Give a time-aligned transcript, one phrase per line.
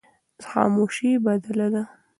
[0.49, 1.83] خاموشي بدله ده.